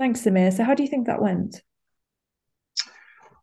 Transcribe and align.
Thanks, 0.00 0.22
Samir. 0.22 0.50
So, 0.50 0.64
how 0.64 0.74
do 0.74 0.82
you 0.82 0.88
think 0.88 1.06
that 1.06 1.20
went? 1.20 1.60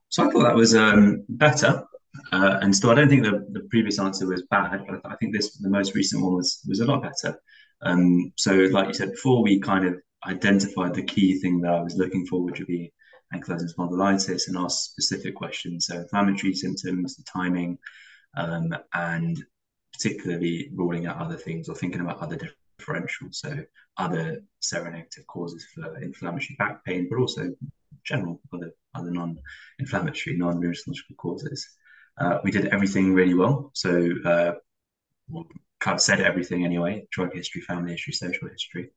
So 0.10 0.28
I 0.28 0.32
thought 0.32 0.42
that 0.42 0.56
was 0.56 0.74
um, 0.74 1.24
better. 1.30 1.84
Uh, 2.32 2.58
and 2.64 2.76
still, 2.76 2.90
I 2.90 2.96
don't 2.96 3.10
think 3.10 3.22
the, 3.22 3.46
the 3.52 3.68
previous 3.70 4.00
answer 4.00 4.26
was 4.26 4.42
bad, 4.50 4.84
but 4.90 5.02
I 5.06 5.16
think 5.18 5.36
this 5.36 5.56
the 5.58 5.70
most 5.70 5.94
recent 5.94 6.24
one 6.24 6.34
was 6.34 6.62
was 6.68 6.80
a 6.80 6.86
lot 6.86 7.04
better. 7.04 7.40
Um, 7.84 8.34
so, 8.38 8.54
like 8.72 8.88
you 8.88 8.96
said 8.96 9.12
before, 9.12 9.44
we 9.44 9.60
kind 9.60 9.86
of 9.86 10.02
identified 10.26 10.96
the 10.96 11.04
key 11.04 11.40
thing 11.40 11.62
that 11.62 11.74
I 11.74 11.84
was 11.84 11.96
looking 11.96 12.26
for, 12.26 12.42
which 12.42 12.58
would 12.58 12.68
be 12.68 12.92
ankylosing 13.36 13.72
spondylitis, 13.72 14.48
and 14.48 14.58
asked 14.58 14.90
specific 14.90 15.36
questions. 15.36 15.86
So, 15.86 15.98
inflammatory 15.98 16.56
symptoms, 16.56 17.18
the 17.18 17.24
timing, 17.32 17.78
um, 18.36 18.76
and 18.96 19.38
particularly 19.94 20.72
ruling 20.74 21.06
out 21.06 21.22
other 21.22 21.38
things 21.38 21.70
or 21.70 21.76
thinking 21.76 22.02
about 22.02 22.20
other 22.20 22.36
differentials. 22.88 23.36
So, 23.36 23.64
other 23.98 24.42
seronegative 24.62 25.26
causes 25.28 25.66
for 25.74 25.98
inflammatory 25.98 26.56
back 26.58 26.86
pain, 26.86 27.08
but 27.10 27.20
also 27.20 27.54
general 28.04 28.40
other 28.54 28.72
other 28.96 29.12
non-inflammatory, 29.12 30.38
non-rheumatological 30.38 31.18
causes. 31.18 31.68
Uh, 32.20 32.40
we 32.44 32.52
did 32.52 32.68
everything 32.68 33.14
really 33.14 33.34
well. 33.34 33.72
So 33.74 34.10
uh, 34.26 34.54
well, 35.30 35.48
of 35.86 36.02
said 36.02 36.22
everything 36.22 36.66
anyway: 36.66 37.08
drug 37.12 37.34
history, 37.34 37.62
family 37.62 37.92
history, 37.92 38.14
social 38.14 38.50
history, 38.50 38.90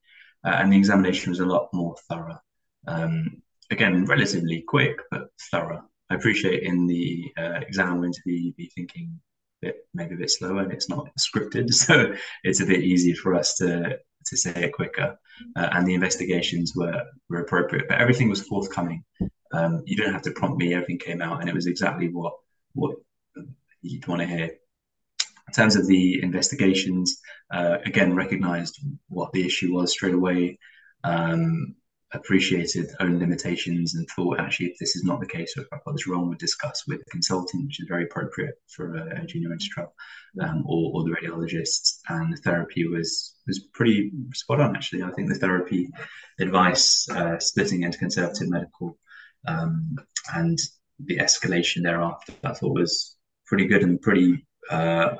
uh, 0.45 0.57
and 0.59 0.73
the 0.73 0.79
examination 0.79 1.31
was 1.31 1.41
a 1.41 1.47
lot 1.47 1.69
more 1.73 1.97
thorough. 2.09 2.41
Um, 2.87 3.43
again, 3.71 4.05
relatively 4.07 4.63
quick, 4.63 4.99
but 5.11 5.29
thorough. 5.51 5.83
I 6.11 6.15
appreciate 6.17 6.65
in 6.65 6.87
the 6.87 7.33
uh, 7.39 7.61
exam 7.61 8.01
going 8.01 8.13
to 8.13 8.21
be, 8.27 8.53
be 8.57 8.71
thinking 8.75 9.21
bit, 9.61 9.77
maybe 9.95 10.15
a 10.15 10.19
bit 10.19 10.31
slower, 10.31 10.63
and 10.63 10.73
it's 10.73 10.89
not 10.89 11.09
scripted, 11.19 11.71
so 11.73 12.15
it's 12.45 12.61
a 12.61 12.67
bit 12.67 12.83
easier 12.83 13.15
for 13.15 13.35
us 13.35 13.55
to 13.57 13.99
to 14.27 14.37
say 14.37 14.53
it 14.55 14.73
quicker. 14.73 15.19
Uh, 15.57 15.69
and 15.73 15.87
the 15.87 15.95
investigations 15.95 16.75
were 16.77 17.03
were 17.29 17.41
appropriate, 17.41 17.89
but 17.89 18.01
everything 18.01 18.29
was 18.29 18.43
forthcoming. 18.43 19.05
Um, 19.53 19.83
you 19.87 19.97
didn't 19.97 20.13
have 20.13 20.23
to 20.23 20.33
prompt 20.33 20.59
me; 20.59 20.75
everything 20.75 20.99
came 20.99 21.23
out, 21.23 21.41
and 21.41 21.49
it 21.49 21.55
was 21.55 21.67
exactly 21.67 22.09
what 22.09 22.35
what 22.75 22.97
you'd 23.83 24.07
want 24.07 24.21
to 24.21 24.27
hear. 24.27 24.51
In 25.49 25.55
terms 25.55 25.75
of 25.75 25.87
the 25.89 26.23
investigations, 26.23 27.21
uh, 27.53 27.79
again, 27.85 28.15
recognized 28.15 28.79
what 29.09 29.33
the 29.33 29.45
issue 29.45 29.75
was 29.75 29.91
straight 29.91 30.15
away, 30.15 30.61
um, 31.03 31.75
appreciated 32.13 32.91
own 33.01 33.19
limitations, 33.19 33.95
and 33.95 34.09
thought 34.11 34.41
actually, 34.41 34.67
if 34.67 34.79
this 34.79 34.97
is 34.97 35.05
not 35.05 35.21
the 35.21 35.27
case, 35.27 35.57
or 35.57 35.63
if 35.63 35.69
I've 35.73 35.85
got 35.85 35.93
this 35.93 36.07
wrong, 36.07 36.29
we'll 36.29 36.39
discuss 36.39 36.85
with 36.87 36.99
the 36.99 37.11
consultant, 37.11 37.67
which 37.67 37.81
is 37.81 37.87
very 37.89 38.05
appropriate 38.05 38.55
for 38.69 38.97
a, 38.97 39.23
a 39.23 39.27
junior 39.27 39.51
registrar, 39.51 39.89
um, 40.41 40.65
or, 40.67 40.93
or 40.95 41.05
the 41.05 41.11
radiologists. 41.11 41.99
And 42.09 42.33
the 42.33 42.39
therapy 42.39 42.87
was 42.87 43.37
was 43.47 43.61
pretty 43.73 44.11
spot 44.35 44.61
on, 44.61 44.77
actually. 44.77 45.03
I 45.03 45.13
think 45.13 45.29
the 45.29 45.39
therapy 45.39 45.91
advice, 46.41 47.09
uh, 47.11 47.39
splitting 47.39 47.83
into 47.83 47.99
conservative 47.99 48.49
medical, 48.49 48.99
um, 49.47 49.97
and 50.35 50.59
the 50.99 51.19
escalation 51.19 51.83
thereafter, 51.83 52.33
I 52.45 52.53
thought 52.53 52.75
was 52.75 53.17
pretty 53.47 53.67
good 53.67 53.83
and 53.83 54.01
pretty 54.01 54.47
uh, 54.71 55.17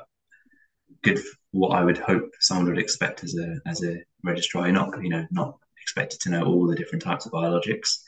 good. 1.03 1.19
What 1.51 1.69
I 1.69 1.83
would 1.83 1.97
hope 1.97 2.31
someone 2.39 2.67
would 2.67 2.79
expect 2.79 3.23
as 3.23 3.35
a 3.37 3.59
as 3.65 3.83
a 3.83 3.97
registrar. 4.23 4.65
You're 4.65 4.73
not 4.73 5.01
you 5.01 5.09
know 5.09 5.25
not 5.31 5.57
expected 5.81 6.19
to 6.21 6.29
know 6.29 6.43
all 6.45 6.67
the 6.67 6.75
different 6.75 7.03
types 7.03 7.25
of 7.25 7.31
biologics, 7.31 7.99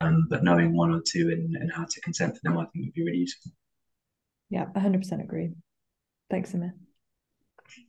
um, 0.00 0.26
but 0.30 0.44
knowing 0.44 0.76
one 0.76 0.92
or 0.92 1.02
two 1.04 1.30
and, 1.30 1.56
and 1.56 1.72
how 1.72 1.84
to 1.84 2.00
consent 2.00 2.34
for 2.34 2.40
them, 2.42 2.58
I 2.58 2.64
think 2.66 2.86
would 2.86 2.94
be 2.94 3.04
really 3.04 3.18
useful. 3.18 3.52
Yeah, 4.50 4.66
100% 4.76 5.22
agree. 5.22 5.52
Thanks, 6.30 6.52
Samir. 6.52 6.72